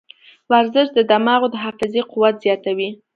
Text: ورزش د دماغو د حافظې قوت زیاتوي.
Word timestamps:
ورزش 0.51 0.87
د 0.93 0.99
دماغو 1.11 1.47
د 1.51 1.55
حافظې 1.63 2.01
قوت 2.11 2.35
زیاتوي. 2.43 2.89